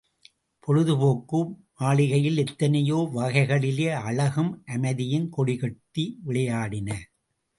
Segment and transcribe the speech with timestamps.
[0.59, 1.39] பொழுதுபோக்கு
[1.73, 6.89] மாளிகையில் எத்தனையோ வகைகளிலே அழகும் அமைதியும் கொடிகட்டி விளையாடின.